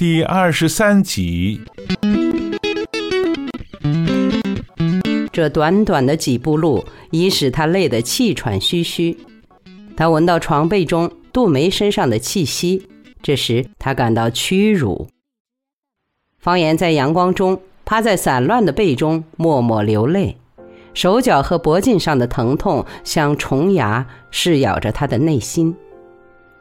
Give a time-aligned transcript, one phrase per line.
[0.00, 1.60] 第二十三集。
[5.30, 9.18] 这短短的几步路，已使他累得气喘吁吁。
[9.98, 12.88] 他闻到床被中杜梅身上的气息，
[13.20, 15.06] 这时他感到屈辱。
[16.38, 20.38] 方言在阳光中趴在散乱的被中，默默流泪，
[20.94, 25.76] 手脚和脖颈上的疼痛像虫牙噬咬着他的内心，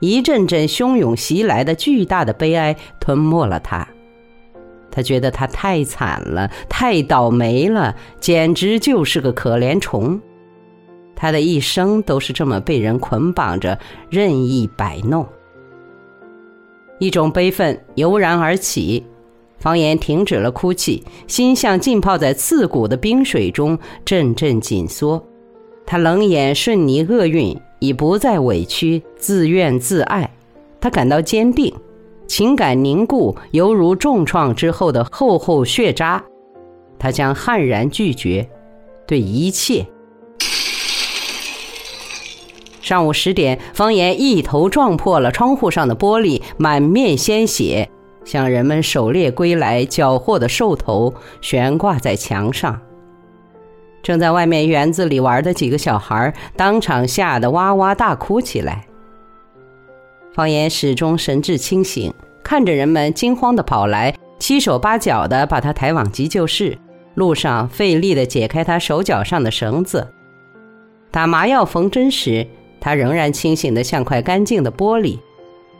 [0.00, 3.86] 一阵阵汹涌袭来的巨大的悲哀吞没了他。
[4.90, 10.20] 他觉得他太惨了，太倒霉了，简直就是个可怜虫。
[11.14, 15.24] 他的一生都是这么被人捆绑着，任意摆弄。
[16.98, 19.04] 一种悲愤油然而起，
[19.58, 25.22] 方言停止了哭泣，心像浸泡在刺骨的冰水中，阵阵紧缩。
[25.86, 30.30] 他冷眼顺逆厄运，已不再委屈，自怨自艾。
[30.80, 31.74] 他感到坚定。
[32.26, 36.22] 情感凝固，犹如重创之后的厚厚血渣。
[36.96, 38.48] 他将悍然拒绝，
[39.04, 39.84] 对一切。
[42.80, 47.90] 上午十点，方言一头撞破了窗户上的玻璃，满面鲜血，
[48.24, 52.80] 像人们狩猎归来缴获的兽头，悬挂在墙上。
[54.02, 58.86] 正在外面园子里玩的几个小孩，当场吓得哇哇大哭起来。
[60.32, 66.78] 方言始终神志清醒，看着人们惊慌的跑来，七手八脚的把他抬往急救室。
[67.14, 70.06] 路上费力的解开他手脚上的绳子，
[71.10, 72.46] 打麻药缝针时，
[72.80, 75.18] 他仍然清醒的像块干净的玻璃。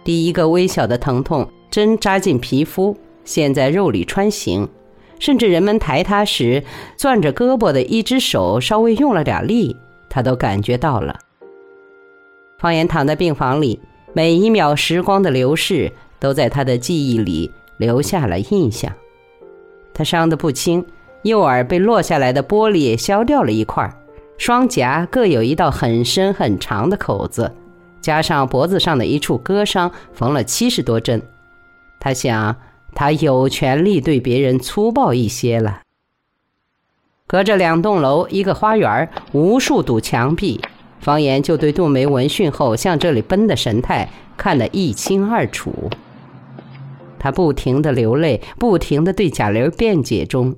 [0.02, 4.68] 第一个微小的疼痛，针扎进皮肤，现在肉里穿行，
[5.20, 6.64] 甚至人们抬他时，
[6.96, 9.76] 攥着胳膊的一只手稍微用了点力，
[10.08, 11.16] 他都感觉到了。
[12.58, 13.80] 方言躺在病房里。
[14.12, 18.92] 每一秒时光的流逝，都在他的记忆里留下了印象。
[19.94, 20.84] 他伤得不轻，
[21.22, 23.88] 右耳被落下来的玻璃削掉了一块，
[24.36, 27.52] 双颊各有一道很深很长的口子，
[28.00, 31.22] 加上脖子上的一处割伤，缝了七十多针。
[32.00, 32.56] 他想，
[32.94, 35.82] 他有权利对别人粗暴一些了。
[37.26, 40.60] 隔着两栋楼，一个花园，无数堵墙壁。
[41.00, 45.90] 方言就对杜梅闻讯后向这里奔的神态看得一清二楚。
[47.18, 50.56] 他不停的流泪，不停的对贾玲辩解中：“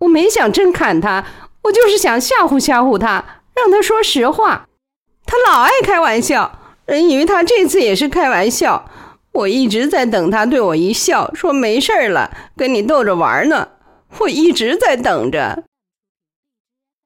[0.00, 1.26] 我没想真砍他，
[1.62, 4.68] 我就是想吓唬吓唬他，让他说实话。
[5.26, 8.88] 他老爱开玩笑，人以为他这次也是开玩笑。
[9.36, 13.68] 我一直在等他对我一笑，说没事了，跟你逗着玩呢。
[14.20, 15.64] 我一直在等着。”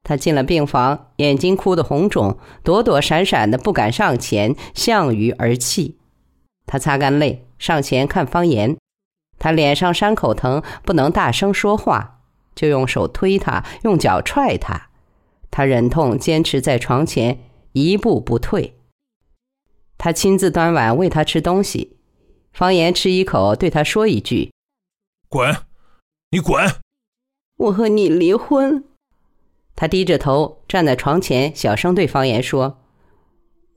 [0.05, 5.99] 他进了病房，眼睛哭得红肿，躲躲闪闪的，不敢上前，向鱼而泣。
[6.67, 8.77] 他擦干泪，上前看方言。
[9.39, 12.21] 他脸上伤口疼，不能大声说话，
[12.55, 14.89] 就用手推他，用脚踹他。
[15.51, 17.41] 他忍痛坚持在床前，
[17.73, 18.77] 一步不退。
[19.99, 21.97] 他亲自端碗喂他吃东西。
[22.53, 24.53] 方言吃一口，对他说一句
[25.29, 25.57] ：“滚，
[26.31, 26.81] 你滚！
[27.57, 28.85] 我和你离婚。”
[29.77, 32.83] 他低着头站在床前，小声对方言说：“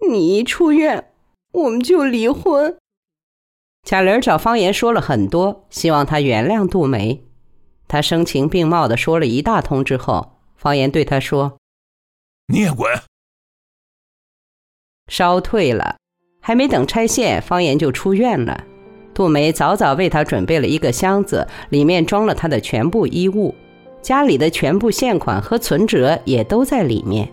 [0.09, 1.13] 你一出院，
[1.51, 2.77] 我们就离婚。”
[3.83, 7.23] 贾玲找方言说了很多，希望他原谅杜梅。
[7.87, 11.57] 他声情并茂的说了一大通之后，方言对他说
[12.47, 12.89] ：“你也滚。”
[15.07, 15.97] 烧退了，
[16.45, 18.63] 还没等拆线，方言就出院了。
[19.13, 23.55] 杜梅早早为他准备了一个箱子，里面装了他的全部衣物。
[24.01, 27.29] 家里的全部现款和存折也都在里面。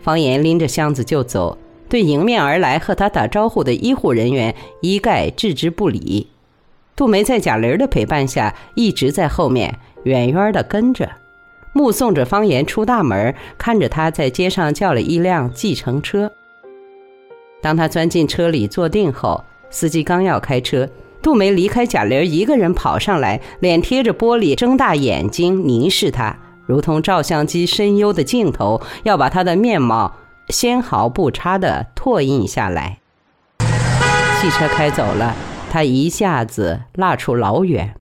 [0.00, 6.28] 方言拎着箱子就走，对迎面而来和他打招呼的医护人员一概置之不理。
[6.94, 11.10] 杜梅在贾玲的陪伴下，一直在后面远远的跟着，
[11.72, 16.30] 目送着方言出大门，看着他在街上叫了一辆计程车。
[17.64, 20.86] 当他钻进车里坐定后，司机刚要开车。
[21.22, 26.36] 杜梅离开贾玲，一个人跑上来，脸贴着玻璃，睁大眼睛凝视他，
[26.66, 30.14] 如同照相机深幽的镜头，要把他的面貌
[30.50, 32.98] 纤毫不差地拓印下来。
[33.58, 35.34] 汽车开走了，
[35.70, 37.94] 他一下子落出老远。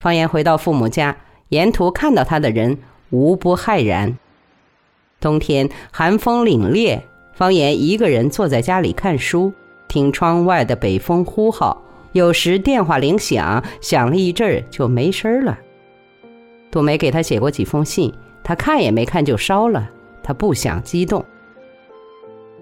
[0.00, 1.18] 方言回到父母家，
[1.50, 2.78] 沿途看到他的人
[3.10, 4.16] 无不骇然。
[5.20, 7.02] 冬天寒风凛冽，
[7.32, 9.52] 方言一个人坐在家里看书。
[9.88, 11.82] 听窗外的北风呼号，
[12.12, 15.58] 有时电话铃响，响了一阵儿就没声儿了。
[16.70, 18.10] 杜梅给他写过几封信，
[18.42, 19.90] 他看也没看就烧了。
[20.22, 21.22] 他不想激动。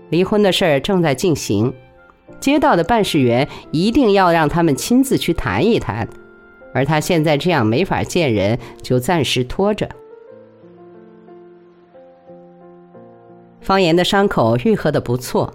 [0.09, 1.73] 离婚的事儿正在进行，
[2.41, 6.09] 街道的办事员一定要让他们亲自去谈一谈，
[6.75, 9.89] 而他现在这样没法见人，就暂时拖着。
[13.61, 15.53] 方言的伤口愈合的不错，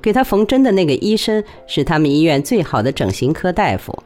[0.00, 3.96] 给他缝针的那个医生是他们医院最好的整形科大夫。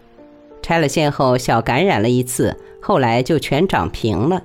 [0.63, 4.43] 拆了线后小感染了一次，后来就全长平了。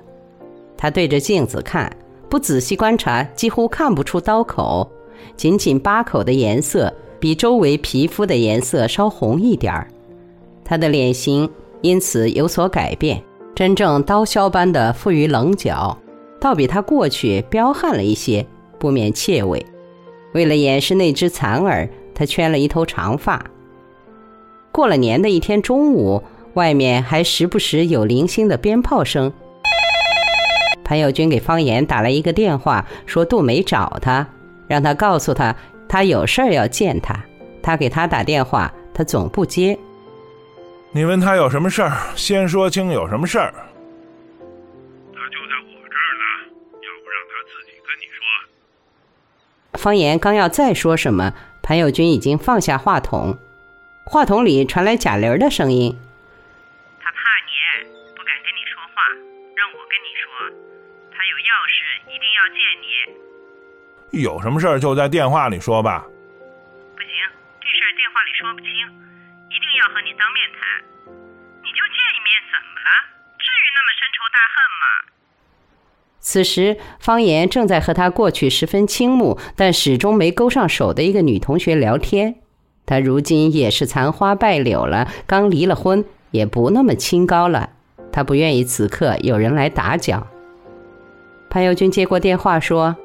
[0.76, 1.90] 他对着镜子看，
[2.28, 4.90] 不仔细观察，几乎看不出刀口，
[5.36, 9.86] 仅仅疤口的颜色比周围皮肤的颜色稍红一点儿。
[10.64, 11.48] 他的脸型
[11.80, 13.22] 因此有所改变，
[13.54, 15.96] 真正刀削般的富于棱角，
[16.40, 18.44] 倒比他过去彪悍了一些。
[18.78, 19.64] 不免怯畏。
[20.32, 23.44] 为了掩饰那只残耳，他圈了一头长发。
[24.70, 26.22] 过了年的一天中午，
[26.54, 29.32] 外面还时不时有零星的鞭炮声。
[30.84, 34.26] 潘友军给方言打了一个电话，说杜梅找他，
[34.68, 35.56] 让他告诉他
[35.88, 37.18] 他有事儿要见他。
[37.62, 39.76] 他给他打电话，他总不接。
[40.92, 43.52] 你问他有什么事儿，先说清有什么事儿。
[49.76, 51.32] 方言刚要再说什么，
[51.62, 53.38] 潘友军已经放下话筒，
[54.04, 55.98] 话筒里传来贾玲的声音
[57.02, 57.52] ：“他怕你，
[58.14, 59.02] 不敢跟你说话，
[59.54, 60.26] 让我跟你说，
[61.10, 61.76] 他有要事，
[62.06, 62.86] 一定要见你。
[64.22, 66.06] 有什么事儿就在电话里说吧。
[66.94, 67.10] 不行，
[67.60, 68.70] 这事儿电话里说不清，
[69.50, 70.60] 一定要和你当面谈。
[71.62, 72.90] 你就见一面怎么了？
[73.38, 74.86] 至于那么深仇大恨吗？”
[76.28, 82.34] 此时，方言正在和他过去十分倾慕，但始终没勾上手的一个女同学聊天。
[82.84, 87.70] 她如今也是残花败柳了，刚离了婚，也不那么清高了。
[88.10, 90.26] 他不愿意此刻有人来打搅。
[91.48, 92.96] 潘友军接过电话说：“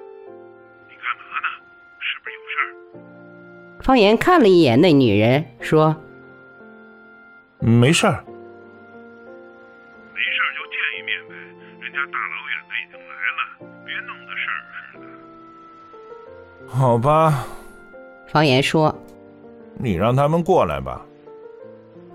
[0.90, 1.48] 你干嘛呢？
[2.00, 5.96] 是不是有事儿？”方言看了一眼那女人，说
[7.62, 8.26] ：“没事儿。”
[16.68, 17.46] 好吧，
[18.28, 18.96] 方言说
[19.78, 21.02] ：“你让他们过来吧。”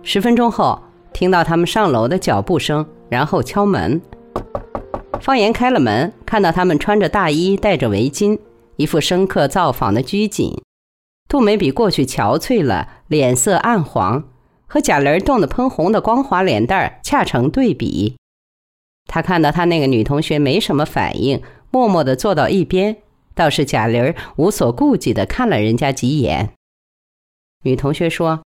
[0.02, 0.82] 十分钟后，
[1.12, 4.00] 听到他们上楼的脚步声，然后敲门。
[5.20, 8.38] 方言开了门，看到他们穿着大衣，戴着围巾，
[8.76, 10.56] 一副生客造访的拘谨。
[11.28, 14.22] 杜梅比过去憔悴了，脸色暗黄，
[14.66, 18.16] 和贾玲冻得喷红的光滑脸蛋儿恰成对比。
[19.06, 22.98] 他看到他那个女同学没什么反应，默默地坐到一边。
[23.34, 26.54] 倒是贾玲无所顾忌的看了人家几眼。
[27.64, 28.42] 女同学说：“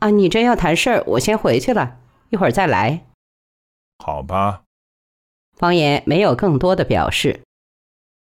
[0.00, 1.98] 啊，你这要谈事儿，我先回去了，
[2.30, 3.04] 一会儿再来。”
[4.02, 4.62] 好吧。
[5.56, 7.40] 方言没有更多的表示。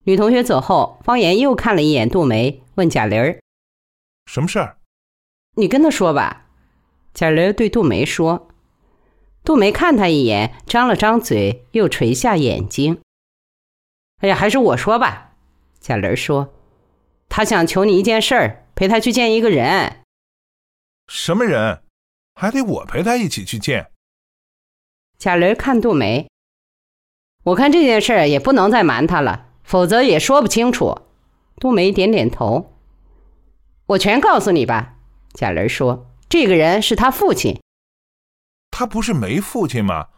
[0.06, 3.40] 女同学走后，方言又看了一眼杜梅，问贾玲
[4.28, 4.78] ：“什么事儿？”
[5.58, 6.48] 你跟他说吧。
[7.14, 8.48] 贾玲对杜梅说。
[9.46, 13.00] 杜梅看他一眼，张了张嘴，又垂下眼睛。
[14.18, 15.36] 哎呀，还是我说吧。
[15.80, 16.52] 贾玲说
[17.30, 20.02] ：“他想求你一件事儿，陪他去见一个人。
[21.08, 21.84] 什么人？
[22.34, 23.92] 还得我陪他一起去见。”
[25.20, 26.28] 贾玲看杜梅，
[27.44, 31.04] 我看这件事儿也不能再瞒他了，否则也说不清楚。
[31.58, 32.74] 杜梅点点头
[33.86, 34.96] ：“我全告诉你吧。”
[35.36, 37.62] 贾玲说：“这个人是他父亲。”
[38.78, 40.10] 他不是没父亲吗？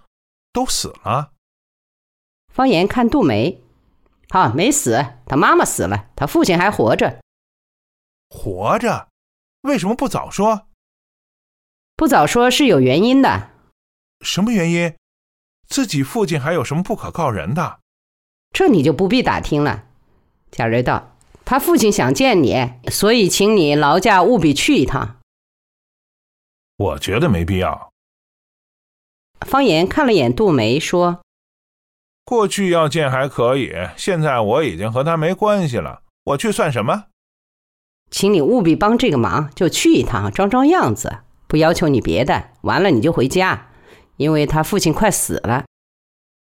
[0.51, 1.33] 都死了。
[2.51, 3.61] 方言看杜梅。
[4.29, 7.21] 啊，没死，他妈妈死了，他父亲还活着。
[8.29, 9.09] 活着？
[9.61, 10.65] 为什么不早说？
[11.95, 13.51] 不早说是有原因的。
[14.21, 14.95] 什么原因？
[15.67, 17.79] 自己父亲还有什么不可告人的？
[18.49, 19.85] 这你就不必打听了。
[20.49, 25.19] 贾瑞道：“他父亲想见你，所以请你劳驾务必去一趟。”
[26.77, 27.93] 我觉得没必要。
[29.45, 31.21] 方言看了眼杜梅，说。
[32.25, 37.05] 过去要见还可以，现在我已经和他没关系了，我去算什么？
[38.09, 42.49] 请你务必帮这个忙，就去一趟，装装样子，不要求你别的。
[42.61, 43.69] 完了你就回家，
[44.17, 45.65] 因为他父亲快死了。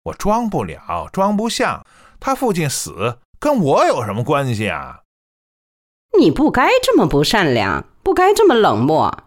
[0.04, 1.86] 我装不了，装不像。
[2.20, 5.02] 他父亲死跟我有什么关系啊？
[6.18, 9.26] 你不该这么不善良，不该这么冷漠。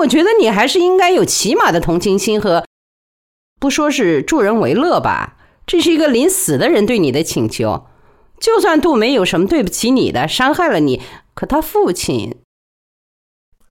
[0.00, 2.64] 我觉得你还是应该有起码的同情心和，
[3.60, 5.36] 不说是助人为乐吧。
[5.66, 7.86] 这是一个临死的人对你的请求，
[8.40, 11.00] 就算杜梅有什么对不起你的，伤害了你，
[11.34, 12.40] 可他父亲……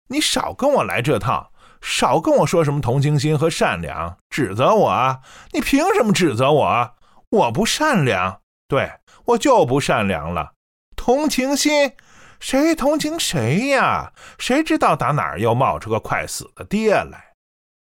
[0.07, 5.19] 你少跟我来这套，少跟我说什么同情心和善良，指责我啊！
[5.51, 6.91] 你凭什么指责我？
[7.31, 8.91] 我不善良，对
[9.25, 10.53] 我就不善良了。
[10.95, 11.91] 同情心，
[12.39, 14.13] 谁同情谁呀？
[14.37, 17.33] 谁知道打哪儿又冒出个快死的爹来？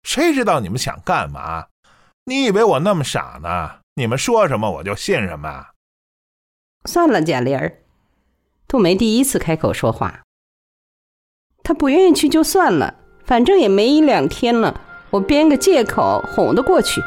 [0.02, 1.66] 谁知道你们想干嘛？
[2.24, 3.80] 你以为我那么傻呢？
[3.94, 5.66] 你们说什么我就信什么？
[6.84, 7.82] 算了，贾玲儿。
[8.68, 10.20] 杜梅第一次开口说话。
[11.64, 17.00] 他不愿意去就算了，反正也没一两天了，我编个借口哄得过去。